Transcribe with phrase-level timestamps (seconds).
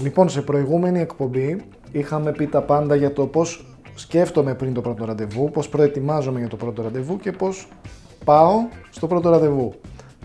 [0.00, 5.04] Λοιπόν, σε προηγούμενη εκπομπή είχαμε πει τα πάντα για το πώς σκέφτομαι πριν το πρώτο
[5.04, 7.68] ραντεβού, πώς προετοιμάζομαι για το πρώτο ραντεβού και πώς
[8.24, 8.54] πάω
[8.90, 9.74] στο πρώτο ραντεβού.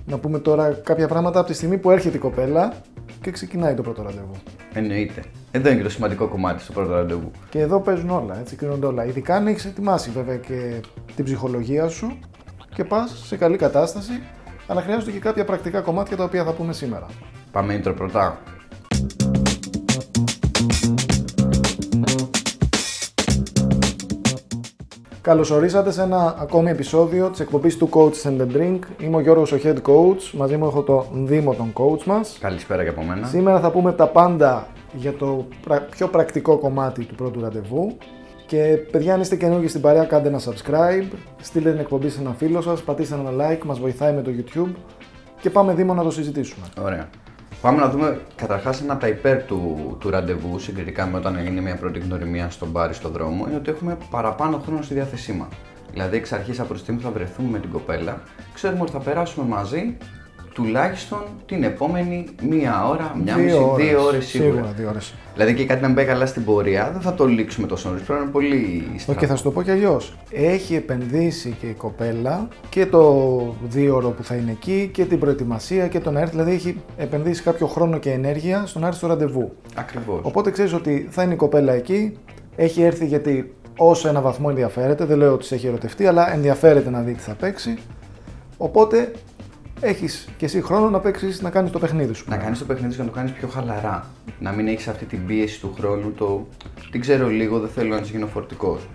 [0.05, 2.73] Να πούμε τώρα κάποια πράγματα από τη στιγμή που έρχεται η κοπέλα
[3.21, 4.35] και ξεκινάει το πρώτο ραντεβού.
[4.73, 5.23] Εννοείται.
[5.51, 7.31] Εδώ είναι και το σημαντικό κομμάτι στο πρώτο ραντεβού.
[7.49, 9.05] Και εδώ παίζουν όλα, έτσι κρίνονται όλα.
[9.05, 10.81] Ειδικά αν έχεις ετοιμάσει βέβαια και
[11.15, 12.19] την ψυχολογία σου
[12.75, 14.21] και πας σε καλή κατάσταση,
[14.67, 17.05] αλλά χρειάζονται και κάποια πρακτικά κομμάτια τα οποία θα πούμε σήμερα.
[17.51, 18.37] Πάμε intro πρώτα.
[25.27, 28.79] Καλώ ορίσατε σε ένα ακόμη επεισόδιο της εκπομπής του Coach and the Drink.
[29.01, 30.31] Είμαι ο Γιώργος ο Head Coach.
[30.33, 32.37] Μαζί μου έχω τον Δήμο, τον coach μας.
[32.39, 33.27] Καλησπέρα και από μένα.
[33.27, 37.97] Σήμερα θα πούμε τα πάντα για το πρα- πιο πρακτικό κομμάτι του πρώτου ραντεβού.
[38.45, 42.33] Και παιδιά, αν είστε καινούργιοι στην παρέα, κάντε ένα subscribe, στείλτε την εκπομπή σε ένα
[42.37, 44.71] φίλο σας, πατήστε ένα like, μας βοηθάει με το YouTube
[45.41, 46.65] και πάμε Δήμο να το συζητήσουμε.
[46.81, 47.09] Ωραία.
[47.61, 51.61] Πάμε να δούμε καταρχάς ένα από τα υπέρ του, του ραντεβού, συγκριτικά με όταν είναι
[51.61, 55.33] μια πρώτη γνωριμία στον μπάρ ή στον δρόμο, είναι ότι έχουμε παραπάνω χρόνο στη διάθεσή
[55.33, 55.47] μας.
[55.91, 58.21] Δηλαδή, εξ αρχής από τη στιγμή που θα βρεθούμε με την κοπέλα,
[58.53, 59.97] ξέρουμε ότι θα περάσουμε μαζί
[60.57, 64.51] τουλάχιστον την επόμενη μία ώρα, μία μισή, δύο ώρες σίγουρα.
[64.51, 65.13] Σίγουρα, δύο ώρες.
[65.33, 68.03] Δηλαδή και κάτι να μην πάει καλά στην πορεία, δεν θα το λήξουμε τόσο νωρίς.
[68.03, 69.19] Πρέπει να είναι πολύ Όχι, στραβό.
[69.19, 70.17] και θα σου το πω κι αλλιώς.
[70.31, 75.19] Έχει επενδύσει και η κοπέλα και το δύο ώρο που θα είναι εκεί και την
[75.19, 76.31] προετοιμασία και το να έρθει.
[76.31, 79.51] Δηλαδή έχει επενδύσει κάποιο χρόνο και ενέργεια στο να έρθει στο ραντεβού.
[79.75, 80.19] Ακριβώς.
[80.21, 82.17] Οπότε ξέρεις ότι θα είναι η κοπέλα εκεί.
[82.55, 85.05] Έχει έρθει γιατί όσο ένα βαθμό ενδιαφέρεται.
[85.05, 87.77] Δεν λέω ότι σε έχει ερωτευτεί, αλλά ενδιαφέρεται να δει τι θα παίξει.
[88.57, 89.11] Οπότε
[89.79, 92.25] έχεις και εσύ χρόνο να παίξεις, να κάνεις το παιχνίδι σου.
[92.29, 94.07] Να κάνεις το παιχνίδι σου και να το κάνεις πιο χαλαρά.
[94.39, 96.11] Να μην έχεις αυτή την πίεση του χρόνου.
[96.11, 96.47] Το
[96.91, 98.87] την ξέρω λίγο, δεν θέλω να τη γίνω φορτικός.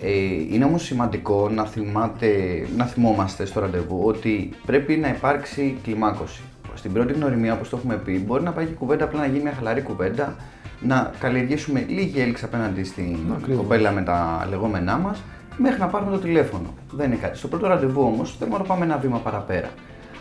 [0.00, 0.10] Ε,
[0.50, 2.28] είναι όμως σημαντικό να, θυμάται,
[2.76, 6.42] να θυμόμαστε στο ραντεβού ότι πρέπει να υπάρξει κλιμάκωση.
[6.74, 9.42] Στην πρώτη γνωριμία, όπως το έχουμε πει, μπορεί να πάει και κουβέντα απλά να γίνει
[9.42, 10.36] μια χαλαρή κουβέντα,
[10.80, 13.60] να καλλιεργήσουμε λίγη έλξη απέναντι στην Ακριβώς.
[13.60, 15.22] κοπέλα με τα λεγόμενά μας,
[15.56, 16.74] μέχρι να πάρουμε το τηλέφωνο.
[16.90, 17.38] Δεν είναι κάτι.
[17.38, 19.70] Στο πρώτο ραντεβού όμως θέλουμε να πάμε ένα βήμα παραπέρα.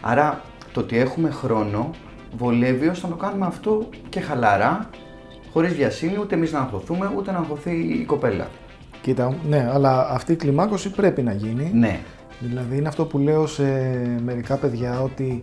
[0.06, 0.42] Άρα
[0.74, 1.90] το ότι έχουμε χρόνο
[2.38, 4.90] βολεύει ώστε να το κάνουμε αυτό και χαλαρά,
[5.54, 8.48] χωρίς βιασύνη, ούτε εμείς να αγχωθούμε, ούτε να αγχωθεί η κοπέλα.
[9.02, 11.72] Κοίτα, ναι, αλλά αυτή η κλιμάκωση πρέπει να γίνει.
[11.74, 12.00] Ναι,
[12.40, 13.64] Δηλαδή είναι αυτό που λέω σε
[14.24, 15.40] μερικά παιδιά ότι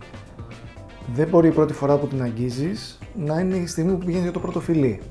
[1.13, 4.31] δεν μπορεί η πρώτη φορά που την αγγίζεις να είναι η στιγμή που πηγαίνεις για
[4.31, 5.01] το πρώτο φιλί.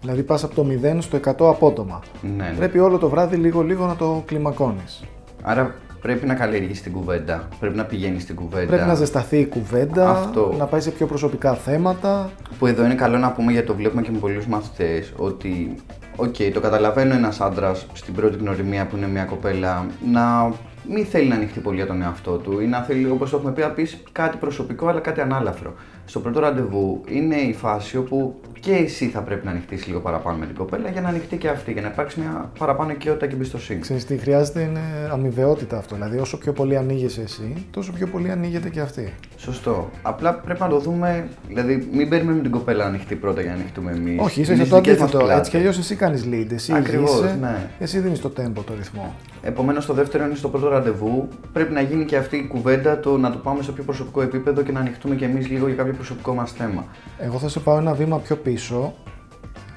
[0.00, 2.00] Δηλαδή πας από το 0 στο 100 απότομα.
[2.22, 2.56] ναι, ναι.
[2.56, 5.04] Πρέπει όλο το βράδυ λίγο λίγο να το κλιμακώνεις.
[5.42, 8.66] Άρα πρέπει να καλλιεργήσει την κουβέντα, πρέπει να πηγαίνεις στην κουβέντα.
[8.66, 10.54] Πρέπει να ζεσταθεί η κουβέντα, Αυτό.
[10.58, 12.30] να πάει σε πιο προσωπικά θέματα.
[12.58, 15.74] Που εδώ είναι καλό να πούμε γιατί το βλέπουμε και με πολλούς μαθητές ότι,
[16.16, 20.52] οκ, το καταλαβαίνω ένας άντρας στην πρώτη γνωριμία που είναι μια κοπέλα να
[20.88, 23.52] μην θέλει να ανοιχτεί πολύ για τον εαυτό του ή να θέλει, όπως το έχουμε
[23.52, 25.74] πει, να πεις κάτι προσωπικό αλλά κάτι ανάλαφρο.
[26.04, 30.38] Στο πρώτο ραντεβού είναι η φάση όπου και εσύ θα πρέπει να ανοιχτείς λίγο παραπάνω
[30.38, 33.34] με την κοπέλα για να ανοιχτεί και αυτή, για να υπάρξει μια παραπάνω οικειότητα και
[33.34, 33.80] εμπιστοσύνη.
[33.80, 34.80] Ξέρεις τι χρειάζεται είναι
[35.12, 35.94] αμοιβαιότητα αυτό.
[35.94, 39.14] Δηλαδή όσο πιο πολύ ανοίγεσαι εσύ, τόσο πιο πολύ ανοίγεται και αυτή.
[39.36, 39.90] Σωστό.
[40.02, 43.56] Απλά πρέπει να το δούμε, δηλαδή μην περιμένουμε την κοπέλα να ανοιχτεί πρώτα για να
[43.56, 44.20] ανοιχτούμε εμείς.
[44.20, 45.30] Όχι, είσαι σε το αντίθετο.
[45.30, 46.46] Έτσι κι αλλιώς εσύ κάνεις lead.
[46.52, 47.70] Εσύ Ακριβώς, ηγείσαι, ναι.
[47.78, 49.14] εσύ δίνεις το tempo, το ρυθμό.
[49.42, 51.28] Επομένως, το δεύτερο είναι στο πρώτο ραντεβού.
[51.52, 54.62] Πρέπει να γίνει και αυτή η κουβέντα, το να το πάμε σε πιο προσωπικό επίπεδο
[54.62, 56.84] και να ανοιχτούμε κι εμείς λίγο για κάποιο προσωπικό μας θέμα.
[57.18, 58.94] Εγώ θα σε πάω ένα βήμα πιο πίσω.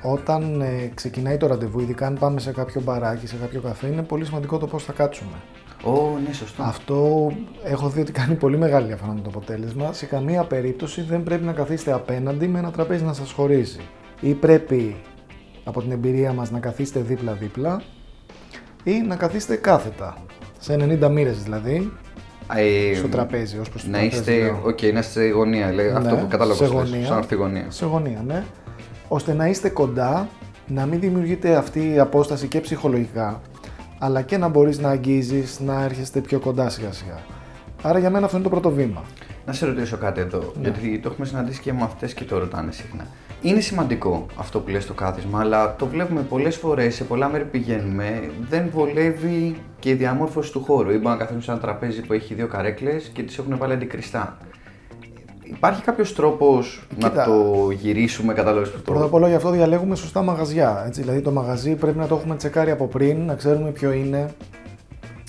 [0.02, 4.02] Όταν ε, ξεκινάει το ραντεβού, ειδικά αν πάμε σε κάποιο μπαράκι, σε κάποιο καφέ, είναι
[4.02, 5.36] πολύ σημαντικό το πώς θα κάτσουμε.
[5.84, 6.64] Ω, ναι, σωστό.
[6.64, 7.32] Αυτό
[7.64, 9.94] έχω δει ότι κάνει πολύ μεγάλη διαφορά με το αποτέλεσμα.
[9.94, 13.80] Σε καμία περίπτωση δεν πρέπει να καθίσετε απέναντι με ένα τραπέζι να σας χωρίζει.
[14.22, 14.96] Ή πρέπει
[15.64, 17.82] από την εμπειρία μας να καθίσετε δίπλα-δίπλα
[18.84, 20.18] ή να καθίσετε κάθετα.
[20.66, 21.92] Σε 90 μοίρες δηλαδή,
[22.56, 24.62] Ε, στο τραπέζι, ως προς το Να τραπέζι είστε, λέω.
[24.66, 25.72] οκ, να είστε σε γωνία.
[25.74, 27.06] Λέει, Ναι, αυτό που κατάλαβα σε πώς λες, γωνία.
[27.08, 27.66] Σαν αυτή γωνία.
[27.70, 28.44] σε γωνία, ναι.
[29.08, 30.28] Ώστε να είστε κοντά,
[30.68, 33.42] να μην δημιουργείται αυτή η απόσταση και ψυχολογικά,
[34.00, 37.18] αλλά και να μπορείς να αγγίζεις, να έρχεστε πιο κοντά σιγά σιγά.
[37.82, 39.03] Άρα για μένα αυτό είναι το πρώτο βήμα.
[39.46, 40.70] Να σε ρωτήσω κάτι εδώ, Ναι.
[40.70, 43.08] γιατί το έχουμε συναντήσει και μαθητέ και το ρωτάνε συχνά.
[43.46, 47.44] Είναι σημαντικό αυτό που λες το κάθισμα, αλλά το βλέπουμε πολλές φορές, σε πολλά μέρη
[47.44, 50.90] που πηγαίνουμε, δεν βολεύει και η διαμόρφωση του χώρου.
[50.90, 53.74] Ή μπορεί να καθίσουμε σε ένα τραπέζι που έχει δύο καρέκλες και τις έχουν βάλει
[53.74, 54.38] αντικριστά.
[55.44, 57.24] Υπάρχει κάποιος τρόπος να Κοίτα.
[57.26, 59.06] το γυρίσουμε, κατάλαβες που Πρώτα το.
[59.06, 60.84] απ' όλα γι' αυτό διαλέγουμε σωστά μαγαζιά.
[60.88, 61.02] Έτσι.
[61.02, 64.30] Δηλαδή το μαγαζί πρέπει να το έχουμε τσεκάρει από πριν, να ξέρουμε ποιο είναι.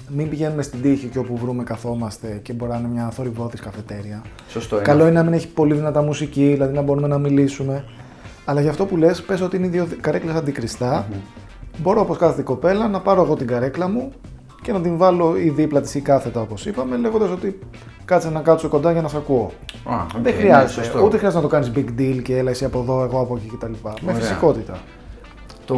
[0.08, 4.22] Μην πηγαίνουμε στην τύχη και όπου βρούμε καθόμαστε και μπορεί να είναι μια θορυβώδης καφετέρια.
[4.48, 4.84] Σωστό είναι.
[4.84, 7.84] Καλό είναι να μην έχει πολύ δυνατά μουσική, δηλαδή να μπορούμε να μιλήσουμε.
[8.48, 11.06] Αλλά για αυτό που λες, πες ότι είναι οι δύο καρέκλες αντικριστά.
[11.78, 14.12] Μπορώ όπως κάθεται η κοπέλα να πάρω εγώ την καρέκλα μου
[14.62, 17.58] και να την βάλω ή δίπλα της ή κάθετα όπως είπαμε, λέγοντας ότι
[18.04, 19.50] κάτσε να κάτσω κοντά για να σε ακούω.
[19.84, 20.72] Α, οκ, Δεν ναι, χρειάζεται.
[20.82, 21.02] σωστό.
[21.04, 23.56] Ούτε χρειάζεται να το κάνεις big deal και έλα εσύ από εδώ, εγώ από εκεί
[23.56, 23.72] κτλ.
[23.82, 24.14] Με Ωραία.
[24.14, 24.78] φυσικότητα.
[25.64, 25.76] Το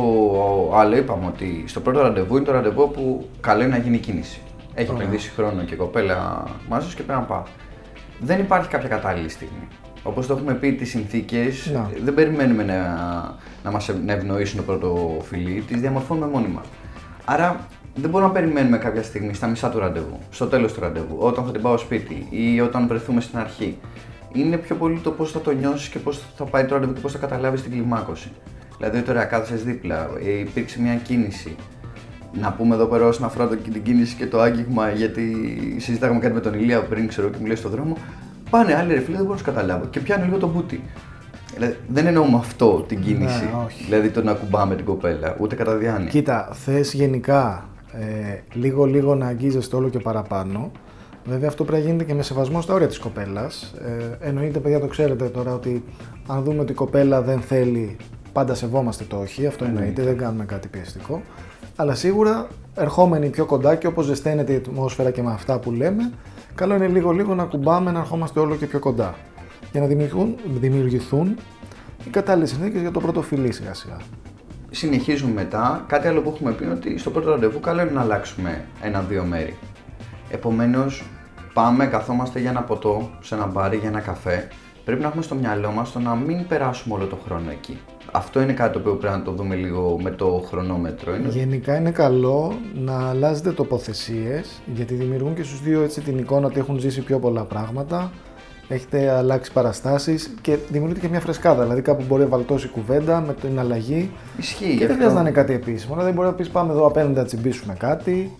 [0.74, 4.40] άλλο είπαμε ότι στο πρώτο ραντεβού είναι το ραντεβού που καλό είναι να γίνει κίνηση.
[4.74, 5.02] Έχει Ωραία.
[5.02, 7.42] επενδύσει χρόνο και η κοπέλα μαζί σου και πρέπει να πάει.
[8.20, 9.68] Δεν υπάρχει κάποια κατάλληλη στιγμή.
[10.02, 11.90] Όπως το έχουμε πει, τις συνθήκες Να.
[12.04, 12.74] δεν περιμένουμε να,
[13.64, 16.62] να μας να ευνοήσουν το πρώτο φιλί, τις διαμορφώνουμε μόνοι μα.
[17.24, 21.16] Άρα δεν μπορούμε να περιμένουμε κάποια στιγμή στα μισά του ραντεβού, στο τέλος του ραντεβού,
[21.18, 23.78] όταν θα την πάω σπίτι ή όταν βρεθούμε στην αρχή.
[24.32, 27.00] Είναι πιο πολύ το πώς θα το νιώσεις και πώς θα πάει το ραντεβού και
[27.00, 28.30] πώς θα καταλάβεις την κλιμάκωση.
[28.78, 31.56] Δηλαδή, τώρα κάθεσαι δίπλα, ε, υπήρξε μια κίνηση.
[32.32, 35.36] Να πούμε εδώ πέρα όσον αφορά το, την κίνηση και το άγγιγμα, γιατί
[35.78, 37.96] συζητάγαμε κάτι με τον Ηλία πριν, ξέρω και μου λέει στον δρόμο.
[38.50, 39.84] Πάνε άλλοι ρε φίλε, δεν μπορώ να σου καταλάβω.
[39.84, 40.82] Και πιάνω λίγο το μπούτι.
[41.54, 43.44] Δηλαδή, δεν εννοούμε αυτό την κίνηση.
[43.44, 43.84] Ναι, όχι.
[43.84, 46.08] Δηλαδή το να κουμπάμε την κοπέλα, ούτε κατά διάνοια.
[46.08, 50.70] Κοίτα, θες γενικά ε, λίγο λίγο να αγγίζεστε όλο και παραπάνω.
[51.24, 53.74] Βέβαια αυτό πρέπει να γίνεται και με σεβασμό στα όρια της κοπέλας.
[54.20, 55.84] Ε, εννοείται παιδιά το ξέρετε τώρα ότι
[56.26, 57.96] αν δούμε ότι η κοπέλα δεν θέλει
[58.32, 61.22] πάντα σεβόμαστε το όχι, αυτό εννοείται, δεν κάνουμε κάτι πιεστικό.
[61.76, 66.12] Αλλά σίγουρα ερχόμενοι πιο κοντά και όπως ζεσταίνεται η ατμόσφαιρα και με αυτά που λέμε,
[66.58, 69.14] καλό είναι λίγο λίγο να κουμπάμε να ερχόμαστε όλο και πιο κοντά.
[69.72, 71.36] Για να δημιουργηθούν, δημιουργηθούν
[72.06, 73.96] οι κατάλληλες συνθήκες για το πρώτο φιλί σιγά σιγά.
[74.70, 75.84] Συνεχίζουμε μετά.
[75.86, 79.24] Κάτι άλλο που έχουμε πει είναι ότι στο πρώτο ραντεβού καλό είναι να αλλάξουμε ένα-δύο
[79.24, 79.56] μέρη.
[80.30, 81.04] Επομένως,
[81.52, 84.48] πάμε, καθόμαστε για ένα ποτό, σε ένα μπάρι, για ένα καφέ.
[84.84, 87.78] Πρέπει να έχουμε στο μυαλό μας το να μην περάσουμε όλο το χρόνο εκεί.
[88.12, 91.14] Αυτό είναι κάτι το οποίο πρέπει να το δούμε λίγο με το χρονόμετρο.
[91.14, 96.46] Είναι Γενικά είναι καλό να αλλάζετε τοποθεσίες γιατί δημιουργούν και στους δύο έτσι την εικόνα
[96.46, 98.10] ότι έχουν ζήσει πιο πολλά πράγματα
[98.68, 101.62] έχετε αλλάξει παραστάσεις και δημιουργείται και μια φρεσκάδα.
[101.62, 104.94] Δηλαδή κάπου μπορεί να βαλτώσει κουβέντα με την αλλαγή Ισχύει και γι' δεν αυτό.
[104.94, 105.94] χρειάζεται να είναι κάτι επίσημο.
[105.94, 108.36] Δηλαδή μπορεί να πεις πάμε εδώ απέναντι να τσιμπήσουμε κάτι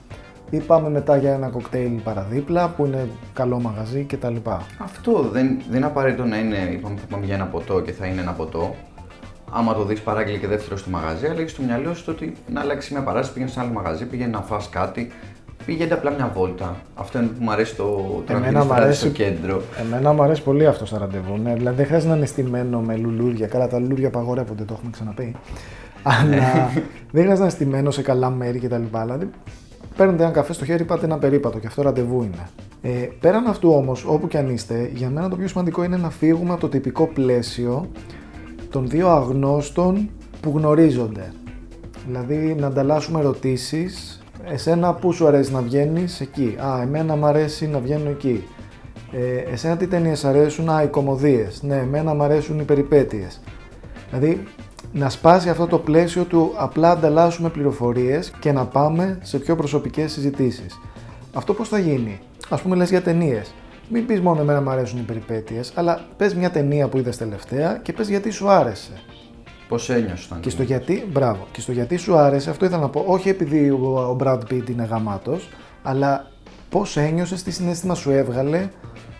[0.51, 4.37] ή πάμε μετά για ένα κοκτέιλ παραδίπλα που είναι καλό μαγαζί κτλ.
[4.79, 8.07] Αυτό δεν, δεν είναι απαραίτητο να είναι, είπαμε που πάμε για ένα ποτό και θα
[8.07, 8.75] είναι ένα ποτό.
[9.51, 12.33] Άμα το δεις παράγγειλε και δεύτερο στο μαγαζί, αλλά έχει στο μυαλό σου το ότι
[12.53, 15.11] να αλλάξει μια παράσταση, πήγαινε σε ένα άλλο μαγαζί, πήγαινε να φας κάτι,
[15.67, 16.77] πήγαινε απλά μια βόλτα.
[16.95, 17.85] Αυτό είναι που μου αρέσει το,
[18.27, 19.63] το να Εμένα πηγαίνεις μ' βράδυ αρέσει- στο κέντρο.
[19.81, 21.37] Εμένα μου αρέσει πολύ αυτό στα ραντεβού.
[21.43, 23.47] Ναι, δηλαδή δεν χρειάζεται να είναι στημένο με λουλούδια.
[23.47, 25.35] Καλά, τα λουλούδια απαγορεύονται, το έχουμε ξαναπεί.
[26.03, 26.71] Αλλά
[27.13, 28.83] δεν χρειάζεται να είναι στημένο σε καλά μέρη κτλ.
[29.03, 29.31] Δηλαδή
[29.97, 32.49] παίρνετε ένα καφέ στο χέρι, πάτε ένα περίπατο και αυτό ραντεβού είναι.
[32.83, 36.11] Ε, πέραν αυτού όμως, όπου και αν είστε, για μένα το πιο σημαντικό είναι να
[36.11, 37.89] φύγουμε από το τυπικό πλαίσιο
[38.71, 40.11] των δύο αγνώστων
[40.41, 41.33] που γνωρίζονται.
[42.07, 44.23] Δηλαδή να ανταλλάσσουμε ερωτήσεις.
[44.45, 46.57] Εσένα πού σου αρέσει να βγαίνεις, εκεί.
[46.65, 48.45] Α, εμένα μου αρέσει να βγαίνω εκεί.
[49.13, 51.63] Ε, εσένα τι ταινίες αρέσουν, Α, οι κομμωδίες.
[51.63, 53.41] Ναι, εμένα μου αρέσουν οι περιπέτειες.
[54.11, 54.43] Δηλαδή
[54.93, 60.13] να σπάσει αυτό το πλαίσιο του απλά ανταλλάσσουμε πληροφορίες και να πάμε σε πιο προσωπικές
[60.13, 60.81] συζητήσεις.
[61.33, 63.55] Αυτό πώς θα γίνει; Ας πούμε λες για ταινίες.
[63.91, 67.79] Μην πεις μόνο εμένα μου αρέσουν οι περιπέτειες, αλλά πες μια ταινία που είδες τελευταία
[67.83, 68.93] και πες γιατί σου άρεσε.
[69.69, 70.41] Πώς ένιωσε όταν.
[70.41, 73.71] Και στο γιατί, μπράβο, και στο γιατί σου άρεσε, αυτό ήθελα να πω, όχι επειδή
[73.71, 75.49] ο, ο Brad Pitt είναι γαμάτος,
[75.83, 76.31] αλλά
[76.69, 78.69] πώς ένιωσες, τι συνέστημα σου έβγαλε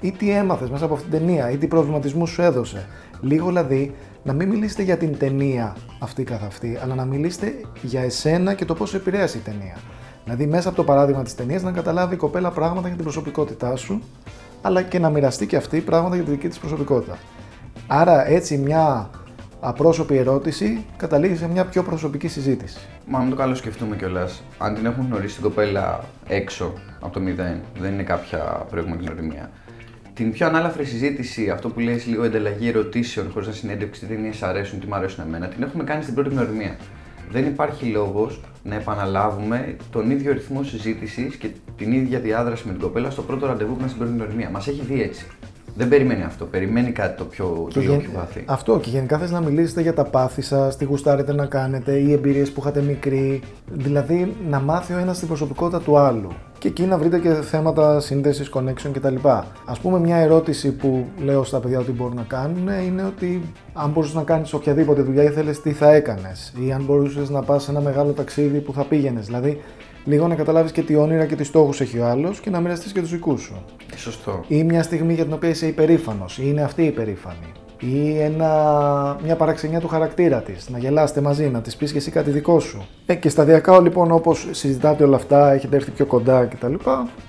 [0.01, 2.87] ή τι έμαθες μέσα από αυτήν την ταινία ή τι προβληματισμού σου έδωσε.
[3.21, 8.03] Λίγο δηλαδή να μην μιλήσετε για την ταινία αυτή καθ' αυτή, αλλά να μιλήσετε για
[8.03, 9.77] εσένα και το πώς σε επηρέασε η ταινία.
[10.25, 13.77] Δηλαδή μέσα από το παράδειγμα της ταινίας να καταλάβει η κοπέλα πράγματα για την προσωπικότητά
[13.77, 14.03] σου,
[14.63, 17.19] αλλά και να μοιραστεί και αυτή πράγματα για τη δική της προσωπικότητα.
[17.87, 19.11] Άρα έτσι μια
[19.61, 22.79] απρόσωπη ερώτηση καταλήγει σε μια πιο προσωπική συζήτηση.
[23.07, 24.43] Μα μην το καλό σκεφτούμε κιόλας.
[24.59, 28.39] Αν την έχουμε γνωρίσει την κοπέλα έξω από το μηδέν, δεν είναι κάποια
[28.71, 29.51] προηγούμενη γνωριμία.
[30.15, 34.33] Την πιο ανάλαφρη συζήτηση, αυτό που λέει λίγο ενταλλαγή ερωτήσεων, χωρίς να συνέντευξη τι ταινίε
[34.41, 36.77] αρέσουν, τι μου αρέσουν εμένα, την έχουμε κάνει στην πρώτη γνωριμία.
[37.31, 42.81] Δεν υπάρχει λόγος να επαναλάβουμε τον ίδιο ρυθμό συζήτησης και την ίδια διάδραση με την
[42.81, 44.51] κοπέλα στο πρώτο ραντεβού που είμαστε στην πρώτη γνωριμία.
[44.51, 45.27] Μας έχει δει έτσι.
[45.79, 46.45] Δεν περιμένει αυτό.
[46.45, 48.45] Περιμένει κάτι το πιο, το λίγο γεν- πιο βαθύ.
[48.47, 52.13] Αυτό και γενικά θες να μιλήσετε για τα πάθη σας, τι γουστάρετε να κάνετε, οι
[52.13, 53.43] εμπειρίες που είχατε μικροί.
[53.73, 56.29] Δηλαδή να μάθει ο ένας την προσωπικότητα του άλλου.
[56.59, 59.15] Και εκεί να βρείτε και θέματα σύνδεσης, connection κτλ.
[59.65, 63.43] Ας πούμε μια ερώτηση που λέω στα παιδιά ότι μπορούν να κάνουν είναι ότι
[63.73, 67.63] αν μπορούσες να κάνεις οποιαδήποτε δουλειά ήθελες τι θα έκανες; Ή αν μπορούσες να πας
[67.63, 69.61] σε ένα μεγάλο ταξίδι που θα πήγαινες; Δηλαδή
[70.09, 72.93] λίγο να καταλάβεις και τι όνειρα και τις στόχους έχει ο άλλος και να μοιραστείς
[72.93, 73.65] και τους δικούς σου
[73.97, 74.45] Σωστό.
[74.49, 78.51] ή μια στιγμή για την οποία είσαι υπερήφανος, ή είναι αυτή υπερήφανη, ή ένα,
[79.25, 82.61] μια παραξενιά του χαρακτήρα της, να γελάσετε μαζί, να της πεις και εσύ κάτι δικό
[82.61, 82.87] σου.
[83.07, 86.75] Ε, και σταδιακά λοιπόν, όπως συζητάτε όλα αυτά, έχετε έρθει πιο κοντά κτλ.,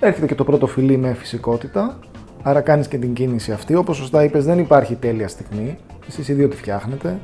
[0.00, 1.98] έρχεται και το πρώτο φιλί με φυσικότητα.
[2.42, 3.74] Άρα κάνεις και την κίνηση αυτή.
[3.74, 5.78] Όπως σωστά είπες, δεν υπάρχει τέλεια στιγμή.
[6.08, 7.18] Εσείς οι δύο τη φτιάχνετε.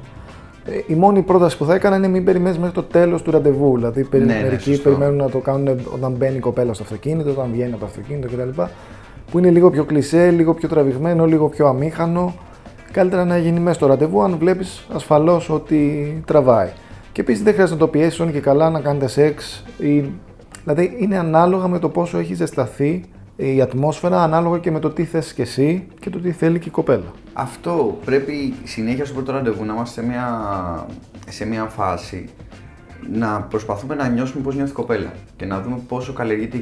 [0.66, 3.74] Ε, η μόνη πρόταση που θα έκανα είναι μην περιμένεις μέχρι το τέλος του ραντεβού.
[3.74, 7.30] Δηλαδή, ναι, ναι, μερικοί ναι, περιμένουν να το κάνουν όταν μπαίνει η κοπέλα στο αυτοκίνητο,
[7.30, 8.62] όταν βγαίνει από το αυτοκίνητο κτλ.
[9.30, 12.34] Που είναι λίγο πιο κλεισέ, λίγο πιο τραβηγμένο, λίγο πιο αμήχανο.
[12.92, 16.68] Καλύτερα να γίνει μέσα στο ραντεβού αν βλέπεις ασφαλώς ότι τραβάει.
[17.12, 19.64] Και επίσης δεν χρειάζεται να το πιέσεις όνει και καλά να κάνετε σεξ.
[19.78, 20.04] Ή...
[20.64, 23.04] Δηλαδή είναι ανάλογα με το πόσο έχει ζεσταθεί
[23.36, 26.68] η ατμόσφαιρα, ανάλογα και με το τι θες και εσύ και το τι θέλει και
[26.68, 27.12] η κοπέλα.
[27.32, 30.86] Αυτό πρέπει συνέχεια στο πρώτο ραντεβού να είμαστε σε μια,
[31.28, 32.28] σε μια φάση
[33.12, 36.56] να προσπαθούμε να νιώσουμε πώς νιώθει η κοπέλα και να δούμε πόσο καλλιεργείται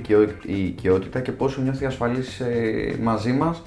[0.46, 3.62] η οικειότητα και πόσο νιώθει ασφαλή ε, μαζί μας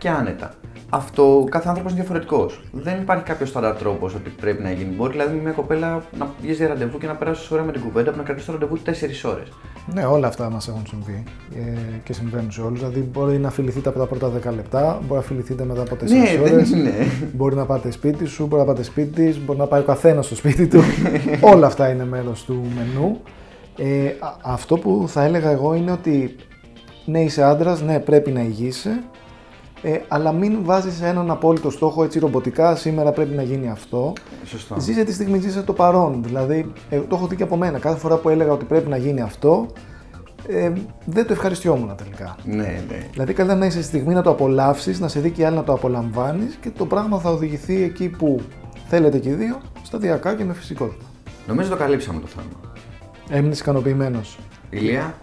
[0.00, 0.54] και άνετα
[0.90, 2.60] αυτό κάθε άνθρωπος είναι διαφορετικός.
[2.72, 4.94] Δεν υπάρχει κάποιος στάνταρ τρόπος ότι πρέπει να γίνει.
[4.94, 7.80] Μπορεί δηλαδή με μια κοπέλα να βγει για ραντεβού και να περάσει ώρα με την
[7.80, 8.90] κουβέντα που να κρατήσει το ραντεβού 4
[9.24, 9.48] ώρες.
[9.94, 11.22] Ναι, όλα αυτά μας έχουν συμβεί
[11.54, 12.78] ε, και συμβαίνουν σε όλους.
[12.78, 16.08] Δηλαδή, μπορεί να φιληθείτε από τα πρώτα 10 λεπτά, μπορεί να φιληθείτε μετά από 4
[16.08, 16.70] ναι, ώρες.
[17.32, 20.26] Μπορεί να πάτε σπίτι σου, μπορεί να πάτε σπίτι τη, μπορεί να πάει ο καθένας
[20.26, 20.80] στο σπίτι του.
[21.54, 23.20] όλα αυτά είναι μέρος του μενού.
[23.76, 26.36] Ε, αυτό που θα έλεγα εγώ είναι ότι
[27.04, 29.02] ναι, είσαι άντρας, ναι, πρέπει να ηγείσαι,
[29.82, 32.76] ε, αλλά μην βάζεις έναν απόλυτο στόχο έτσι ρομποτικά.
[32.76, 34.12] Σήμερα πρέπει να γίνει αυτό.
[34.44, 34.76] Σωστό.
[34.78, 36.22] Ζήσε τη στιγμή, ζήσε το παρόν.
[36.22, 37.78] Δηλαδή, ε, το έχω δει και από μένα.
[37.78, 39.66] Κάθε φορά που έλεγα ότι πρέπει να γίνει αυτό,
[40.48, 40.72] ε,
[41.04, 42.36] δεν το ευχαριστιόμουν τελικά.
[42.44, 43.06] Ναι, ναι.
[43.12, 45.64] Δηλαδή, καλύτερα να είσαι στη στιγμή να το απολαύσεις, να σε δει και άλλη να
[45.64, 48.40] το απολαμβάνεις και το πράγμα θα οδηγηθεί εκεί που
[48.88, 51.04] θέλετε και οι δύο, σταδιακά και με φυσικότητα.
[51.46, 52.74] Νομίζω το καλύψαμε το θέμα.
[53.28, 54.38] Έμεινες ικανοποιημένος.
[54.70, 55.14] Ηλία;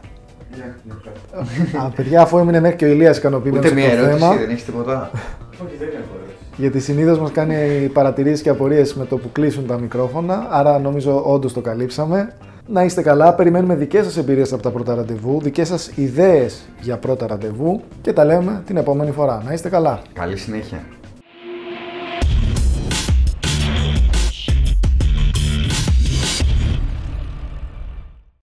[1.83, 4.63] Α, παιδιά, αφού έμεινε μέχρι και ο Ηλίας ικανοποιημένος Ούτε μία ερώτηση, θέμα, δεν έχει
[4.63, 5.11] τίποτα.
[5.51, 6.15] Όχι, δεν έχω
[6.57, 10.47] Γιατί συνήθως μας κάνει παρατηρήσεις και απορίες με το που κλείσουν τα μικρόφωνα.
[10.49, 12.33] Άρα νομίζω όντως το καλύψαμε.
[12.67, 13.33] Να είστε καλά.
[13.33, 18.13] Περιμένουμε δικές σας εμπειρίες από τα πρώτα ραντεβού, δικές σας ιδέες για πρώτα ραντεβού και
[18.13, 19.41] τα λέμε την επόμενη φορά.
[19.45, 20.01] Να είστε καλά.
[20.13, 20.79] Καλή συνέχεια.